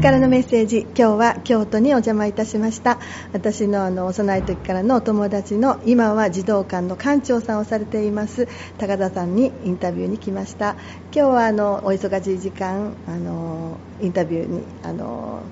[0.00, 2.98] スからのメッセージ今日は京都にお邪魔いたしました。
[3.34, 8.48] 私のあの幼い時からのお友達の今は児童館の館長さんをされています
[8.78, 10.76] 高田さんにインタビューに来ました。
[11.14, 15.42] 今日はあのお忙しい時間あのインタビューにあの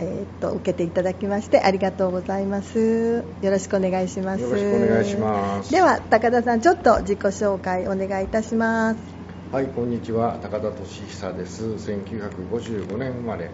[0.00, 3.22] えー、と受けていただきましてありがとうございます。
[3.40, 4.42] よろしくお願いします。
[4.42, 5.70] よろしくお願いします。
[5.70, 9.13] では高田さんちょっと自己紹介お願いいたします
[9.54, 10.40] はいこんにちは。
[10.42, 11.64] 高田俊久です。
[11.64, 13.50] 1955年生まれ。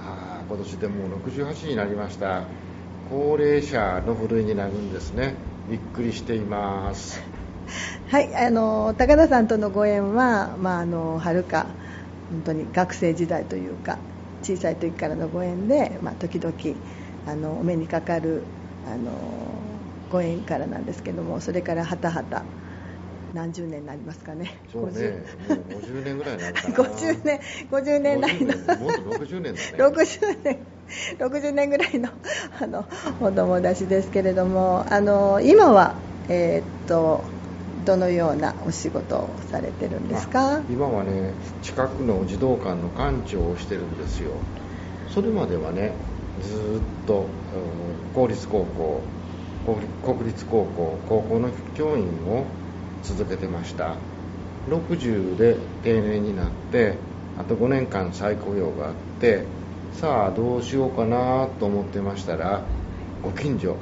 [0.00, 2.44] あ今年でもう68になりました。
[3.10, 5.34] 高齢者の部類になるんですね。
[5.68, 7.20] びっくりしています。
[8.08, 11.66] はいあの高田さんとのご縁はまああのはるか
[12.30, 13.98] 本当に学生時代というか
[14.42, 16.54] 小さい時からのご縁で、まあ、時々
[17.26, 18.44] あのお目にかかる
[18.90, 19.10] あの
[20.10, 22.44] ご縁からなんですけどもそれからはたはた
[23.34, 24.58] 何十年になりますかね。
[24.72, 26.74] そうね、もう50年ぐらいになるかな。
[26.76, 27.40] 50年、
[27.70, 28.56] 50年来の。
[28.78, 29.74] もっと60年だね。
[29.78, 30.58] 60年、
[31.18, 32.10] 60年ぐらいの、
[32.60, 32.86] あの、
[33.20, 35.96] お友達ですけれども、あの、今は、
[36.28, 37.22] えー、っと、
[37.84, 40.60] どのようなお仕事をされてるんですか？
[40.70, 44.30] 今はね近くの児童館の館長をしてるんですよ
[45.10, 45.92] それまではね
[46.42, 47.26] ずっと
[48.14, 49.00] 公立高校
[50.02, 52.46] 国立高校高校の教員を
[53.04, 53.96] 続けてました。
[54.68, 56.96] 60で定年になって
[57.38, 59.44] あと5年間再雇用があって
[59.92, 62.62] さあどうしようかなと思ってましたら
[63.22, 63.76] ご近所。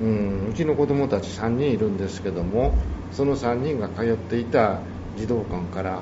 [0.00, 2.72] うんうちの子供たち3人いるんですけども
[3.12, 4.78] その3人が通っていた
[5.18, 6.00] 児童館から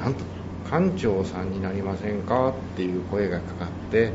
[0.00, 0.24] なんと
[0.68, 4.12] 館長さんになりませんかっていう声がかかって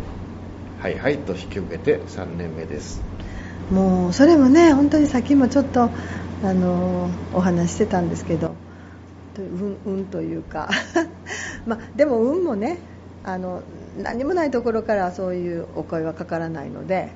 [0.81, 3.01] はいはいと引き受けて3年目です。
[3.71, 5.89] もうそれもね本当にさっきもちょっと
[6.43, 8.55] あのお話してたんですけど
[9.37, 10.69] 運運というか。
[11.65, 12.77] まあでも運もね
[13.23, 13.61] あの
[14.01, 17.09] 何もないところからそういうお声はかからないので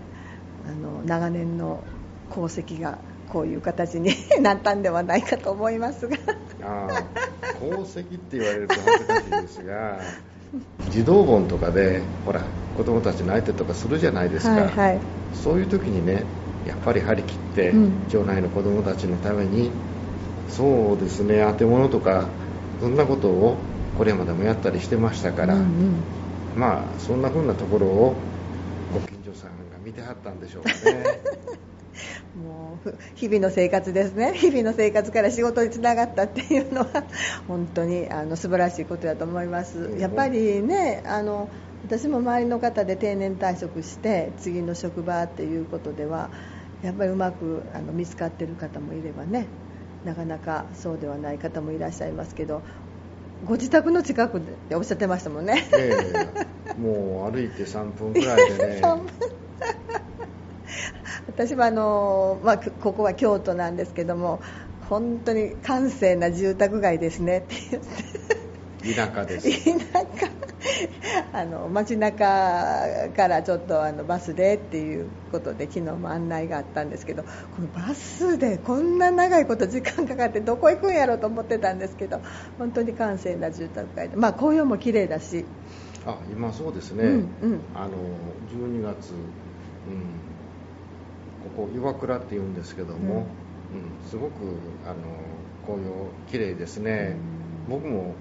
[0.68, 1.80] あの長年の
[2.32, 3.00] 功績が
[3.30, 4.12] こういう形に
[4.42, 6.18] なったんではないかと思いますが。
[6.64, 7.04] ああ
[7.58, 10.00] 功績って言われると恥ずかしいですが
[10.90, 12.42] 児童本とかでほら
[12.78, 15.00] 子供たちの相手とかするじゃないですか、はいはい、
[15.34, 16.24] そういう時にね
[16.68, 19.72] やっぱり張り切って、うん、町内の子供たちのために
[20.50, 22.28] そうですね当て物とか
[22.80, 23.58] そんなことを
[23.98, 26.04] これまでもやったりしてましたから、うんうん、
[26.56, 28.16] まあそんな風なところを
[28.94, 31.20] ご近所さんが見てはったんでしょうかね。
[32.36, 34.34] もう日々の生活ですね。
[34.36, 37.06] 日々の生活から仕事につながったっていうのは
[37.48, 39.92] 本当にあの素晴らしいことだと思います。
[39.98, 41.48] やっぱりねあの
[41.86, 46.30] 私も周りの方で定年退職して次の職場っていうことでは
[46.86, 49.48] やっぱりうまくあの見つかってる方もいればね
[50.06, 52.62] なかなかそうではない方もいらっしゃいますけど
[53.46, 58.82] ご自宅の近くでおっしゃってましたもんね、えー、もう歩いて3分くらいでね。
[61.28, 64.42] 私はあの、まあ、ここは京都なんですけども
[64.90, 68.94] 本当に閑静な住宅街ですねって言って。
[68.94, 69.50] 田舎です。
[69.66, 70.35] 田舎
[71.34, 77.30] あの街中からちょっとあのバスでっていうことで昨日も案内があったんですけどこ
[77.62, 82.22] のバスでこんな長いこと時間かかってどこ行くんやろうと思ってたんですけど
[82.58, 85.46] 本当に閑静な住宅街で、まあ、紅葉も綺麗だし。
[86.08, 87.12] あ今そうですね、うん
[87.42, 87.94] うん、あの
[88.54, 89.18] 12月、う
[89.90, 90.36] ん。
[91.56, 93.26] ここ岩倉っていうんですけども、うん、うん、
[94.10, 94.34] すごく
[94.86, 94.96] あの
[95.66, 95.92] 紅葉
[96.30, 97.16] 綺麗ですね、
[97.70, 98.14] 僕も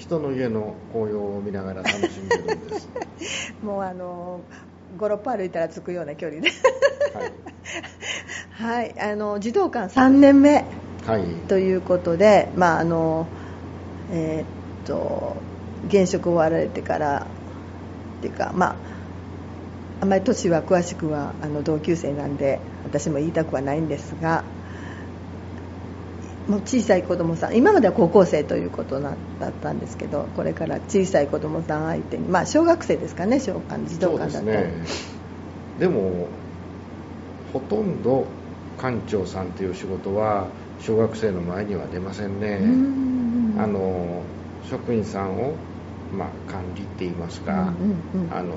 [0.00, 2.88] 人の家の紅葉を見ながら楽しんでるんです。
[3.62, 4.40] もうあの
[4.98, 6.48] 56歩歩いたら着くような距離で。
[8.58, 10.64] はい、はい、あの児童館3年目
[11.48, 13.26] ということで、まああの
[14.10, 15.36] えー、っと
[15.88, 17.26] 現職終わられてから
[18.18, 18.76] っていうかまあ
[20.00, 24.44] あまり年は詳しくはあの同級生なんで私も言いたくはないんですが
[26.50, 29.14] もう小さい子供さん今までは高校生ということだっ
[29.62, 34.72] たんですけどこれから小さい子供さん相手にまあ小学生ですかね小館児童館だったらで、ね,、
[35.78, 36.26] でも
[37.52, 38.26] ほとんど
[38.78, 40.48] 館長さんという仕事は
[40.80, 42.58] 小学生の前には出ませんね。
[43.62, 44.22] あの
[44.70, 45.54] 職員さんを
[46.12, 47.52] まあ、管理って言いますか、
[48.14, 48.54] うんうんうん、あの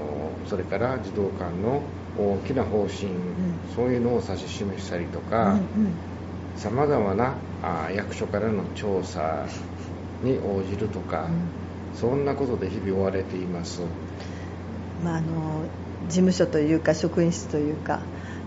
[0.47, 1.83] それから児童館の
[2.17, 5.59] 大きな方針、うん、そういうのを指し示したりとか
[6.57, 9.45] さまざまなあ役所からの調査
[10.23, 13.81] に応じるとか、うん、そんなことで日々追われています、
[15.03, 15.63] まあ、あの
[16.07, 18.01] 事務所というか職員室というか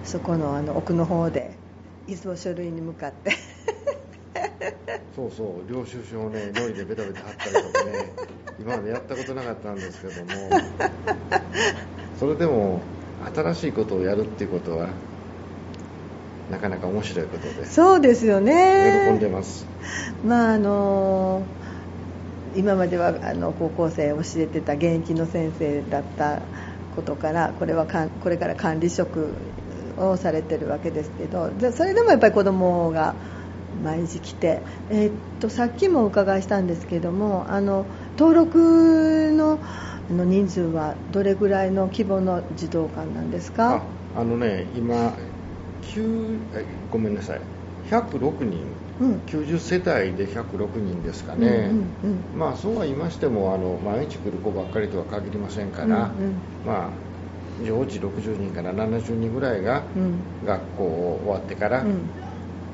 [0.05, 1.55] そこのあの奥の方で
[2.07, 3.33] いつも書類に向かって。
[5.17, 8.13] そうそう領収書をねノリでベタベタ貼ったりとかね
[8.61, 10.31] 今までやったことなかったんですけども。
[12.19, 12.81] それでも
[13.35, 14.89] 新しいことをやるっていうことは
[16.51, 17.67] なかなか面白いことで。
[17.67, 19.09] そうですよね。
[19.11, 19.67] 喜んでます。
[20.27, 21.43] まああの
[22.57, 26.41] 今まではあの高校生教えてた現役の先生だった
[26.95, 29.29] ことからこれはかんこれから管理職
[29.99, 33.15] をされてるわけですけどでそれでもやっぱり子供が
[33.85, 37.85] 毎日来て、えーっとさっきもお伺いしたんですけどもあの
[38.19, 39.59] 登録の
[40.09, 43.83] あの人数はどれぐらいの規模の児童館なんですか？
[44.17, 45.36] ああのね今9え
[46.91, 47.41] ごめんなさい。
[47.91, 48.67] 106人、
[49.01, 49.13] うん。
[49.27, 55.97] 90世帯で106人ですかね、うんうんうんまあそうは言いましてもあの毎日来る子ばっかりとは限りませんから、うんう
[56.29, 56.35] ん。
[56.67, 56.91] まあ
[57.65, 60.19] 常時60人から70人ぐらいがうん。
[60.45, 62.11] 学校を終わってからうん。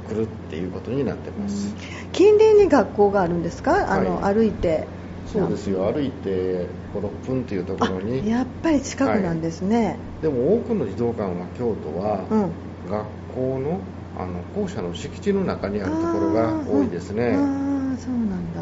[0.09, 1.77] 来るっていうことになってます、
[2.13, 3.93] 近隣に学校があるんですか？
[3.93, 4.85] あの、はい歩いて。
[5.33, 5.85] そうですよ。
[5.93, 12.51] 歩いて56分っていうところあにやっぱり近くなんですね、でも多くの児童館は京都は、うん
[12.89, 13.81] 学校の
[14.19, 17.23] あの校舎の敷地の中にあるところが多いですね。
[17.25, 18.61] あーあーそうなんだ。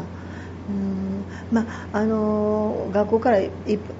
[0.69, 1.25] うん。
[1.51, 1.61] ま
[1.93, 3.49] ああのー学校からい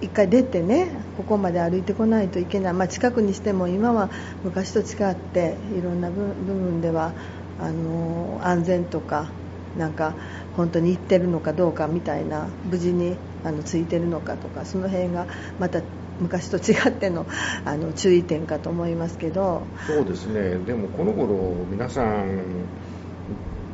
[0.01, 0.87] 一回出てね
[1.17, 4.09] ここまで歩いてこないといけない、まあ、近くにしても今は
[4.43, 7.13] 昔と違っていろんな部部分では
[7.59, 9.29] あのー安全とか
[9.77, 10.13] なんか
[10.57, 13.15] 本当に行ってるのかどうかみたいな無事に
[13.45, 15.27] あのついてるのかとかその辺が
[15.59, 15.81] また
[16.21, 17.25] 昔と違っての
[17.65, 19.63] あの注意点かと思いますけど。
[19.87, 20.57] そうですね。
[20.65, 21.33] でもこの頃
[21.69, 22.43] 皆さん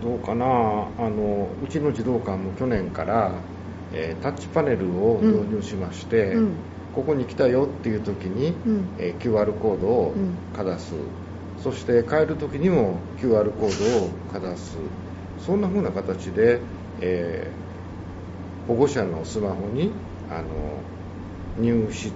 [0.01, 0.45] どうかな？
[0.45, 3.33] あのうちの児童館も去年から、
[3.93, 6.51] えータッチパネルを導入しまして、うん。
[6.95, 8.89] ここに来たよっていう時に、うん。
[8.97, 10.13] えー QR コードを
[10.55, 10.93] かざす、
[11.63, 14.77] そして帰る時にも QR コードをかざす。
[15.45, 16.61] そんな風な形で、
[17.01, 17.67] えー
[18.67, 19.91] 保護者のスマホに
[20.29, 20.43] あの
[21.59, 22.11] 入室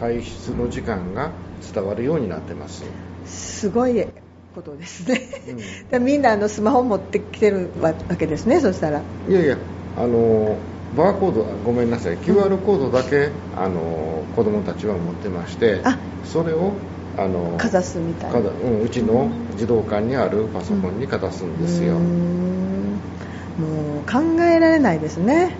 [0.00, 1.30] 退室の時間が
[1.72, 2.84] 伝わるようになってます、
[3.26, 4.06] すごい
[4.54, 5.20] ことですね、
[5.92, 6.04] うん。
[6.04, 9.02] みんなあのスマホ持ってきてるわけですねそしたら。
[9.28, 9.56] いやいや
[9.96, 10.56] あの
[10.96, 12.18] バーコードごめんなさい。
[12.18, 15.98] QR コードだけ、あの子供たちは持ってましてあ。
[16.24, 16.72] それを
[17.16, 18.38] あのかざすみたいな。
[18.38, 22.98] うん、うちの児童館にあるパソコンにかざすんですよ、うーん。
[23.58, 25.54] もう考えられないですね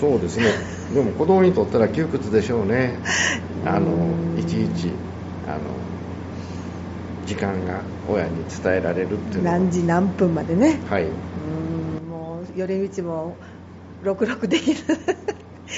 [0.00, 0.46] そうですね。
[0.94, 2.98] でも子供にとったら窮屈でしょうね。
[3.66, 4.88] あのいちいち
[5.46, 5.58] あの
[7.26, 9.58] 時間が親に伝えられるっていうのは。
[9.58, 10.80] 何時何分までね。
[10.88, 11.02] はい。
[11.02, 11.10] うー
[11.40, 13.36] んもう寄り道も
[14.02, 14.80] 66できる。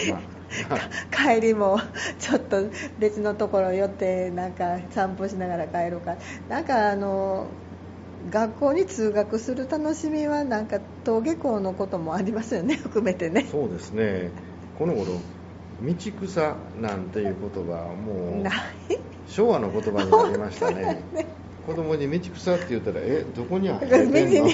[0.08, 0.78] まあ
[1.10, 1.80] 帰りも
[2.19, 6.16] ちょっと別のところ寄ってなんか散歩しながら帰ろうか。
[6.48, 7.48] なんかあの
[8.32, 13.46] 学校に通学する楽しみはなんか登下校のこともありますよね 含めてね。
[13.50, 14.31] そうですね。
[14.79, 15.06] この頃
[15.82, 15.94] 道
[16.26, 18.44] 草なんていう言葉はもう
[19.26, 21.05] 昭和の言葉になりましたね。
[21.67, 23.88] 子供に道草って言ったらえどこにある？
[23.88, 24.49] の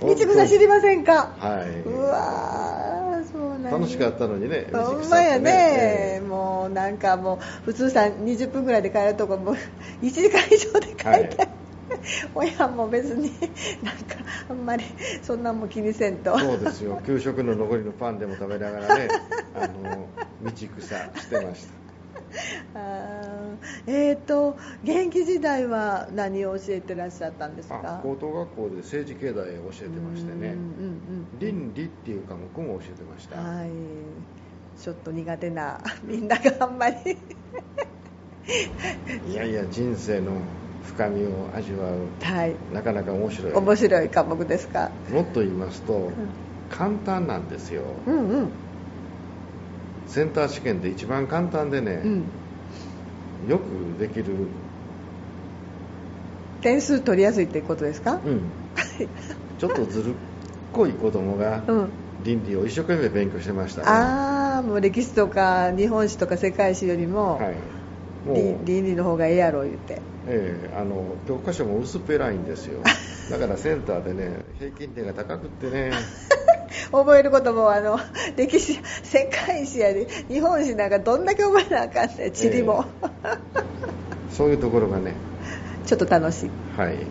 [0.00, 1.34] 道草知りませんか？
[1.38, 1.80] はい。
[1.88, 3.78] うわーそうなんや。
[3.78, 5.50] 楽しかったのにね道草ってほんまやね。
[6.18, 9.54] えもうなんかもう普通さ20分ぐらいで帰るとこもう
[10.02, 11.49] 1時間以上で帰りたい、はい
[12.34, 13.30] 親も別に
[13.82, 14.16] なんか
[14.48, 14.84] あんまり
[15.22, 16.36] そんなんも気にせんと。
[16.38, 17.00] えそうですよ。
[17.04, 19.08] 給食の残りのパンでも食べながらね
[19.54, 20.08] あの
[20.42, 21.80] 道草してました。
[23.86, 30.48] えーと現役時代は何を教えてらっしゃったんですあか高等学校で政治経済を教えてましてね。
[30.48, 31.38] うんうんうん。
[31.38, 33.70] 倫理っていう科目も教えてました、はい。
[34.80, 36.96] ちょっと苦手なみんながあんまり。
[39.26, 40.32] いやいや人生の
[40.82, 42.08] 深みを味わう。
[42.20, 42.56] はい。
[42.72, 43.52] なかなか面白い。
[43.52, 44.90] 面白い科目ですか？
[45.08, 46.12] もっと言いますと、
[46.68, 47.82] 簡単なんですよ。
[48.06, 48.52] うんうん。
[50.06, 52.28] センター試験で一番簡単でね、うん。
[53.48, 54.36] よくできる。
[56.62, 58.20] 点数取りやすいってことですか？
[58.24, 58.52] うん。
[59.58, 60.16] ちょっとずるっ
[60.72, 61.92] こい子供がうん。
[62.22, 67.54] 倫理を一生懸命勉強してましたね、ああもう歴史とか日本史とか世界史よりも、はい
[68.26, 70.02] 倫理の方がええやろ言って。
[70.26, 72.82] ええあの教科書も薄っぺらいんですよ。
[73.30, 75.92] だからセンターでね平均点が高くってね。
[76.92, 77.98] 覚えることもあの
[78.36, 82.84] 歴史世界史やで日本史なんかどんだけ覚えなあかんねん地理も、
[84.30, 85.14] そういうところがね。
[85.86, 86.50] ちょっと楽しい。
[86.76, 87.06] はい。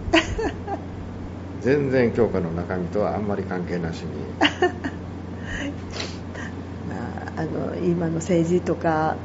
[1.62, 4.10] 全然教科の中身とはあんまり関係なしに。
[6.88, 6.96] ま
[7.36, 9.18] あ、あの今の政治とか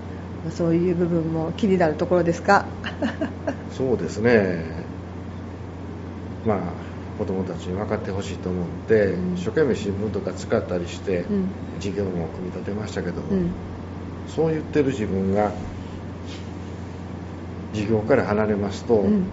[0.51, 2.67] そういう部分も気になるところですか？
[3.77, 4.65] そうですね。
[6.45, 6.59] まあ
[7.19, 9.35] 子どもたちに分かってほしいと思って、うん。
[9.37, 11.51] 一生懸命新聞とか使ったりして、うん。
[11.81, 13.51] 事業も組み立てましたけども、うん。
[14.29, 15.53] そう言ってる自分が
[17.73, 19.27] 事業から離れますと、うん。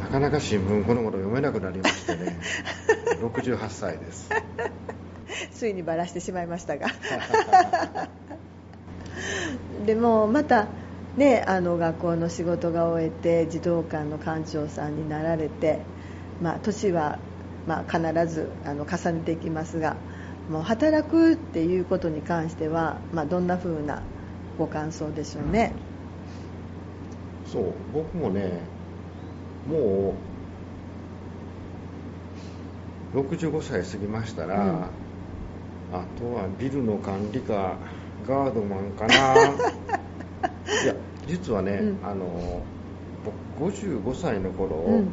[0.00, 2.36] なかなか新聞この頃読めなくなりましてね。
[3.22, 4.30] 68歳です。
[5.54, 6.88] ついにばらしてしまいましたが
[9.84, 10.68] でもまた
[11.16, 15.80] ねあの学校の仕事が終えて児童館の館長さんになられて
[16.42, 17.18] まあ年は
[17.66, 19.96] まあ必ずあの重ねていきますが
[20.50, 24.02] もう働くっていうことに関してはまあどんな風な
[24.58, 25.72] ご感想でしょうね？
[27.46, 28.60] そう僕もね
[29.70, 30.14] も
[33.14, 34.70] う65歳過ぎましたら、うん。
[35.92, 37.76] あとはビルの管理か
[38.26, 39.34] ガードマンかな
[41.26, 42.06] 実はね、うん。
[42.06, 42.62] あの
[43.58, 45.08] 僕55歳の頃、うん。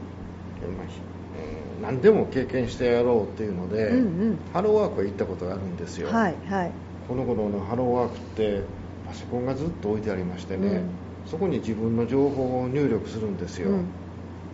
[1.82, 4.02] 何でも経験してやろうっていうので、うんう
[4.32, 4.38] ん。
[4.52, 6.72] ハローワークへ行ったことがあるんですよ、はいはい。
[7.08, 8.62] この頃のハローワークって
[9.08, 10.82] パソコンがずっと置いてありましてね、
[11.26, 13.86] そこに自分の情報を入力するんですよ、うん。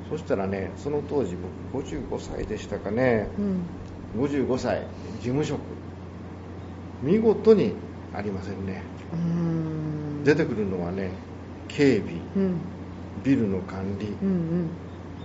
[0.10, 1.36] そしたらねその当時
[1.72, 3.28] 僕55歳でしたかね。
[4.16, 4.24] うん。
[4.24, 4.82] 55歳
[5.20, 5.60] 事務職。
[7.04, 7.74] 見事に
[8.14, 8.84] ありませんね。
[9.14, 10.24] うーん。
[10.24, 11.10] 出てくるのはね
[11.68, 12.56] 警備うん。
[13.24, 14.70] ビルの管理、うん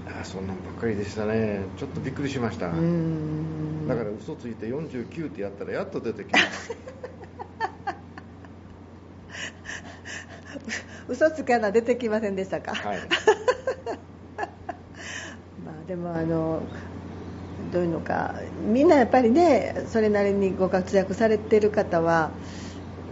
[0.07, 1.61] あそんなんばっかりでしたね。
[1.77, 6.77] ちょっとびっくりしました、うんうんだから嘘ついて49ってやったらやっと出てきます
[11.09, 12.99] 嘘つかな出てきませんでしたか、はい。
[15.65, 16.63] まあ、でもあの
[17.73, 18.35] どういうのか。
[18.65, 22.31] みんなやっぱりねそれなりにご活躍されてる方は、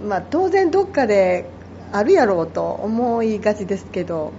[0.06, 1.50] まあ、当然どっかで
[1.92, 4.32] あるやろうと思いがちですけど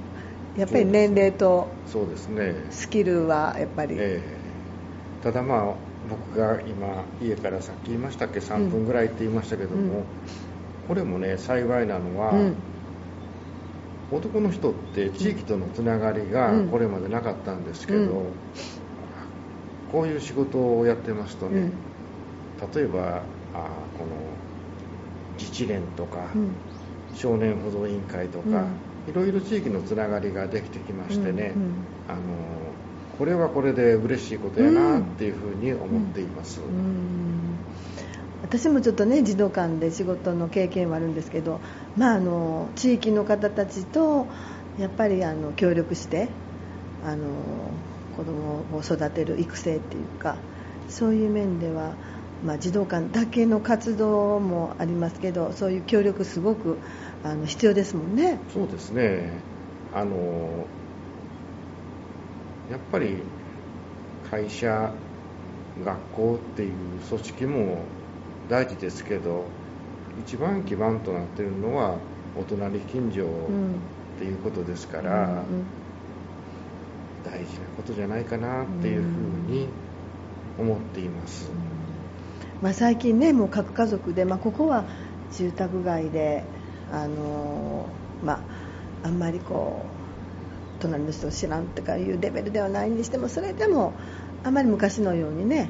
[0.58, 2.54] やっぱり年齢とそうですね。
[2.70, 5.24] スキルはやっぱり、ええ。
[5.24, 5.76] ただまあ
[6.10, 10.04] 僕が今家からさっき言いましたっけ？3分ぐらいって言いましたけども、うん
[10.88, 12.56] これもね幸いなのは、うん。
[14.12, 16.70] 男の人って地域とのつながりがうん。
[16.70, 18.08] これまでなかったんですけど、うん。
[19.92, 21.72] こういう仕事をやってますとね、うん。
[22.74, 23.22] 例えば
[23.54, 24.10] あこの
[25.40, 26.52] 自治連とか、うん
[27.16, 28.66] 少年保存委員会とか、
[29.08, 31.72] いろいろ地域のつながりができてきましてね、うんうん。
[32.08, 32.20] あの
[33.18, 37.58] これはこれで嬉しいことやなっていうふうに思っています、うん。
[38.42, 41.60] 私もちょっとね児童館で仕事の経験はあるんですけど、
[41.98, 44.28] まあ、あの地域の方たちと
[44.80, 46.30] やっぱりあの協力して
[47.06, 47.26] あの
[48.16, 50.38] 子供を育てる育成っていうか
[50.88, 51.94] そういう面では、
[52.46, 56.78] まあ、児童館だけの活動もありますけどそういう協力すごく
[57.24, 58.40] あの必要ですもんね。
[58.54, 59.30] そうですね。
[59.94, 60.16] あの
[62.72, 63.18] やっぱり
[64.30, 64.92] 会社
[65.84, 66.72] 学校っていう
[67.10, 67.78] 組織も
[68.50, 69.44] 大事ですけど
[70.26, 71.98] 一番基盤となっているのは
[72.40, 73.74] お隣近所うん
[74.20, 75.44] っていうことですから、うんうん。
[77.24, 79.08] 大事なことじゃないかなっていうふう
[79.52, 79.68] に
[80.60, 81.50] 思っています、
[82.62, 84.86] まあ、最近ねもう各家族で、まあ、ここは
[85.34, 86.44] 住宅街で
[86.92, 87.86] あの
[88.26, 88.34] ま
[89.04, 93.94] ああんまりこう隣の人を知らんとかいうレベルではないにしてもそれでも
[94.44, 95.70] あまり昔のようにね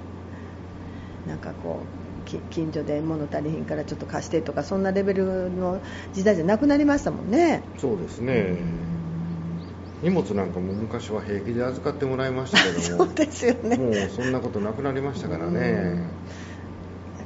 [1.28, 1.82] なんかこ
[2.26, 5.82] うき近所で物足りひんからちょっと貸してとかそんなレベルの
[6.14, 7.64] 時代じゃなくなりましたもんね。
[7.78, 8.58] そうですね、
[10.02, 13.78] 荷物なんかも昔は平気で預かってもらいましたけども そうですよね。
[13.78, 16.49] もうそんなことなくなりましたからね、だ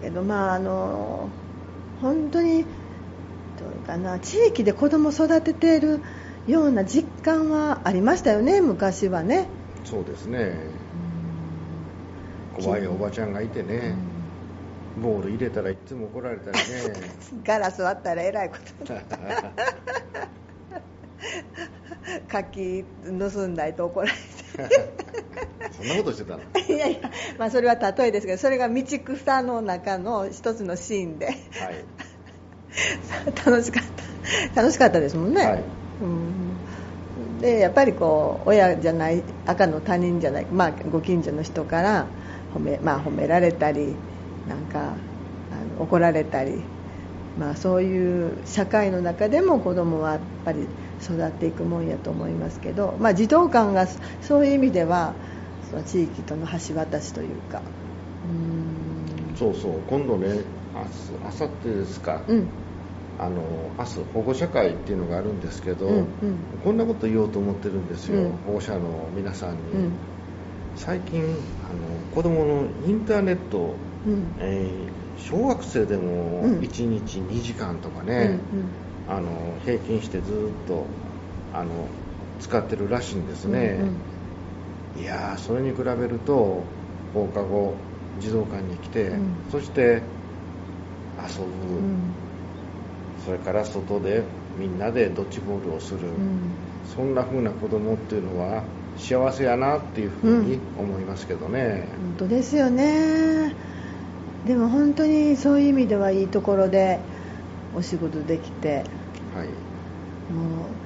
[0.03, 1.29] けどまああの
[2.01, 2.67] 本当にど
[3.83, 6.01] うかな地域で子供を育てている
[6.45, 9.47] ような実感はありましたよね昔はね。
[9.85, 10.57] そうですね。
[12.53, 13.95] 怖いおばちゃんがいてね、
[15.01, 16.63] ボール入れたらいつも怒られたりね。
[17.45, 18.93] ガラス割ったらえらいこと
[22.27, 24.13] 柿盗んだりと怒られ
[25.77, 26.39] そんなことしてたの？
[26.39, 31.25] て いやいや、まあ、それは例えですけどそれが道草の中の一つのシーンで。
[31.27, 31.35] はい。
[33.45, 33.83] 楽しかっ
[34.53, 34.61] た。
[34.61, 35.63] 楽しかったですもんね、はい。
[36.01, 42.07] うん、でやっぱりこう親じゃない赤の他人じゃない、まあ、ご近所の人から
[42.55, 43.95] 褒め,、まあ、褒められたり
[44.47, 46.61] なんかあの怒られたり、
[47.39, 50.67] まあ、そういう社会の中でも子供はやっぱり
[51.01, 53.87] 育っていくもんやと思いますけど、まあ、児童館が
[54.21, 55.13] そういう意味では
[55.73, 57.63] その地域との橋渡しというか。
[58.23, 59.35] うん。
[59.35, 60.27] そうそう今度ね
[60.75, 62.47] 明日明後日ですか、うん。
[63.17, 66.59] あの明日保護者会っていうのがあるんですけど、うんうん。
[66.63, 68.31] こんなこと言おうと思ってるんですよ、うん。
[68.45, 69.97] 保護者の皆さんに、うん。
[70.75, 71.23] 最近
[71.67, 73.75] あの子供のインターネット、
[74.05, 74.35] うん。
[74.39, 76.59] えー小学生でもうん。
[76.59, 78.41] 1日2時間とかね、
[79.07, 80.31] あの平均してず
[80.63, 80.85] っと
[81.53, 81.87] あの
[82.39, 83.79] 使ってるらしいんですね、
[84.99, 86.63] いやーそれに比べると
[87.13, 87.73] 放課後
[88.19, 89.35] 児童館に来て、うん。
[89.51, 91.77] そして遊ぶ、うん。
[91.77, 92.13] うん
[93.25, 94.21] それから外で
[94.59, 96.39] みんなでドッジボールをする、うん。
[96.93, 98.63] そんな風な子供っていうのは
[98.97, 101.87] 幸せやなっていうふうに思いますけどね、
[102.19, 103.53] 本当ですよね。
[104.45, 106.99] でも本当にそういう意味ではいいところで
[107.75, 108.83] お仕事できて
[109.33, 109.47] はい。
[110.33, 110.77] もう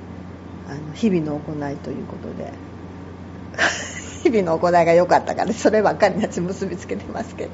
[0.70, 2.54] あの日々の行いということで
[4.30, 7.52] 日々の行いが良かったからそればっかりに結びつけてますけど。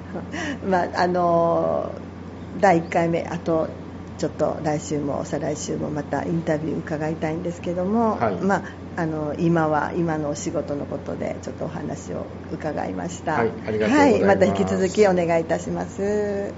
[0.68, 1.90] まああの
[2.60, 3.68] 第1回目あと
[4.18, 8.34] ちょっと来週も再来週もまたインタビュー伺いたいんですけども、はい。
[8.34, 8.62] まあ、
[8.96, 13.32] あの今は今のお仕事のことでちょっとお話を伺いました。
[13.34, 14.24] はいありがとうございます。
[14.24, 16.52] はい、また引き続きお願いいたします。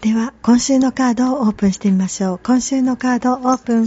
[0.00, 2.40] では今週のカードをオープンしてみましょう。
[2.42, 3.86] 今週のカードオープン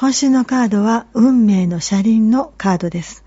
[0.00, 3.24] 今週のカードは運命の車輪のカードです。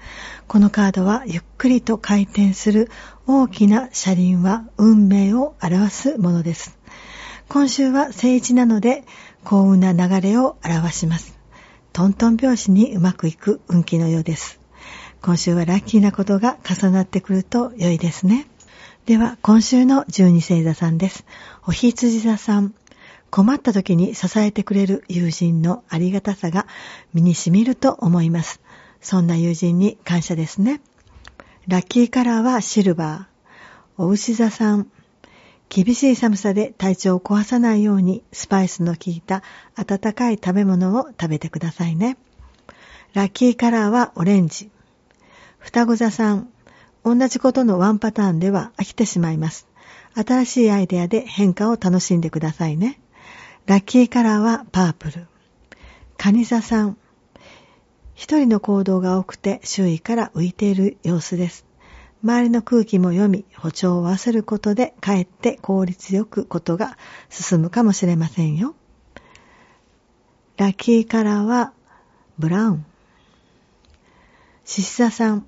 [0.47, 2.89] このカードはゆっくりと回転する
[3.27, 6.77] 大きな車輪は運命を表すものです。
[7.49, 9.03] 今週は聖地なので
[9.43, 11.37] 幸運な流れを表します。
[11.91, 14.57] トントン拍子にうまくいく運気のようです。
[15.21, 18.47] 今週はラッキーなことが重なってくると良いですね。
[19.05, 21.25] では、今週の十二星座さんです。
[21.67, 22.73] おひつじ座さん。
[23.31, 26.67] 困った時に支えてくれる友人のありがたさが
[27.13, 28.59] 身に染みると思います。
[28.99, 30.81] そんな友人に感謝ですね。
[31.65, 34.03] ラッキーカラーはシルバー。
[34.03, 34.87] お牛座さん。
[35.69, 39.41] 厳しい寒さで体調を壊さないようにスパイスの効いた
[39.75, 42.17] 温かい食べ物を食べてくださいね。
[43.13, 44.69] ラッキーカラーはオレンジ。
[45.59, 46.49] 双子座さん。
[47.05, 49.67] 同じことのワンパターンでは飽きてしまいます。
[50.15, 52.99] 新しいアイデアで変化を楽しんでくださいね。
[53.67, 55.27] ラッキーカラーはパープル。
[56.17, 56.97] カニ座さん。
[58.15, 61.65] 一人の行動が多くて周囲から浮いている様子です。
[62.23, 66.97] 周りの空気も読み、歩調を合わせることで、かえって効率よくことが
[67.29, 68.73] 進むかもしれませんよ。
[70.57, 71.71] ラッキーカラーは
[72.39, 72.85] ブラウン。
[74.65, 75.45] 獅子座さん。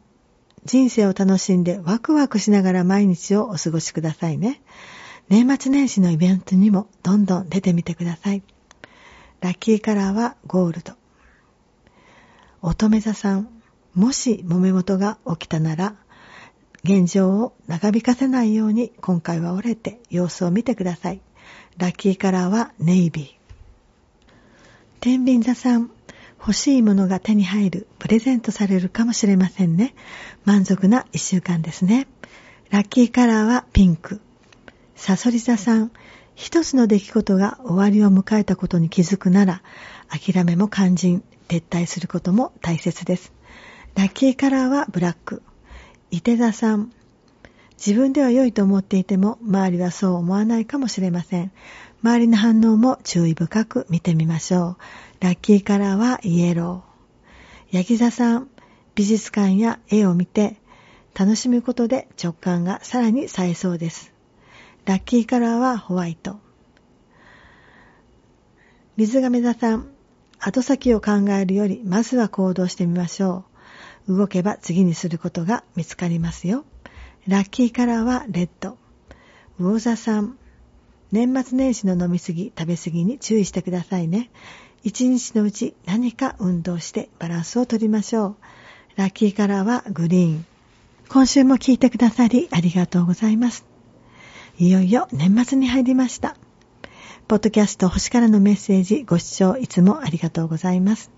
[0.65, 4.61] 人生を楽しんでワクワクしながら毎日をお過ごしくださいね。
[5.29, 8.43] 年末年始のイベントにもどんどん出てみてください。
[9.41, 10.93] ラッキーカラーはゴールド。
[12.61, 13.49] 乙女座さん。
[13.93, 15.95] もし揉め事が起きたなら、
[16.83, 21.21] 現状を長引かせないように今回は折れて様子を見てください。
[21.77, 23.27] ラッキーカラーはネイビー。
[24.99, 25.91] 天秤座さん。
[26.45, 29.95] 欲しいものが手に入る、プレゼントされるかもしれませんね。
[30.43, 32.05] 満足な一週間ですね。
[32.69, 34.19] ラッキーカラーはピンク。
[35.05, 35.91] サソリ座さん。
[36.33, 39.61] 一つの出来事が終わりを迎えたことに気づくなら、
[40.07, 43.33] 諦めも肝心、撤退することも大切です。
[43.95, 45.43] ラッキーカラーはブラック。
[46.09, 46.93] 伊手座さん。
[47.71, 51.51] 自分では良いと思っていても、周りはそう思わないかもしれません。
[52.01, 54.77] 周りの反応も注意深く見てみましょう。
[55.19, 57.75] ラッキーカラーはイエロー。
[57.75, 58.47] ヤギ座さん。
[58.95, 60.61] 美術館や絵を見て、
[61.13, 64.12] 楽しむことで直感がさらに冴えそうです。
[64.85, 66.39] ラッキーカラーはホワイト。
[68.97, 69.87] 水亀座さん。
[70.39, 73.45] 後先を考えるより、まずは行動してみましょ
[74.07, 74.17] う。
[74.17, 76.65] 動けば次にすることが見つかりますよ。
[77.27, 78.77] ラッキーカラーはレッド。
[79.57, 80.37] 魚座さん。
[81.13, 84.31] 年末年始の飲みすぎ、食べすぎに注意してくださいね。
[84.83, 88.35] 一日のうち何か運動してバランスをとりましょう。
[88.97, 90.45] ラッキーカラーはグリーン。
[91.07, 93.72] 今週も聞いてくださりありがとうございます。
[94.57, 96.37] いよいよ年末に入りました。
[97.27, 101.11] ポッドキャスト星からのメッセージご視聴いつもありがとうございます。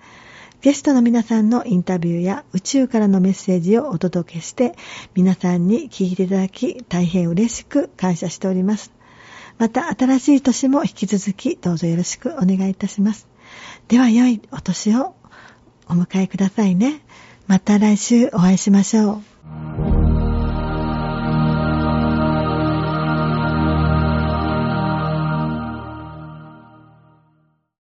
[0.61, 4.75] ゲストの皆さんのインタビューや宇宙からのメッセージをお届けして
[5.15, 8.93] 皆さんに聞いていただき大変嬉しく感謝しております。
[9.57, 13.27] また新しい年も引き続きどうぞよろしくお願いいたします。
[13.89, 15.13] では良いお年を
[15.87, 17.01] お迎えくださいね。
[17.47, 19.21] また来週お会いしましょ
[19.81, 19.84] う。